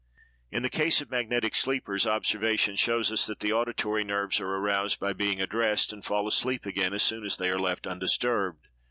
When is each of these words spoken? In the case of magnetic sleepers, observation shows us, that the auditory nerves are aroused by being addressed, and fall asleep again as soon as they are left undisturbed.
In 0.49 0.63
the 0.63 0.69
case 0.71 0.99
of 0.99 1.11
magnetic 1.11 1.53
sleepers, 1.53 2.07
observation 2.07 2.75
shows 2.75 3.11
us, 3.11 3.27
that 3.27 3.39
the 3.39 3.53
auditory 3.53 4.03
nerves 4.03 4.39
are 4.41 4.49
aroused 4.49 4.99
by 4.99 5.13
being 5.13 5.39
addressed, 5.39 5.93
and 5.93 6.03
fall 6.03 6.27
asleep 6.27 6.65
again 6.65 6.91
as 6.95 7.03
soon 7.03 7.23
as 7.23 7.37
they 7.37 7.51
are 7.51 7.59
left 7.59 7.85
undisturbed. 7.85 8.67